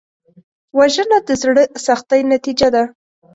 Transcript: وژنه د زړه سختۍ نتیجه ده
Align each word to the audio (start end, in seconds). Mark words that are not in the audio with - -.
وژنه 0.77 1.17
د 1.27 1.29
زړه 1.41 1.63
سختۍ 1.85 2.21
نتیجه 2.33 2.67
ده 2.75 2.83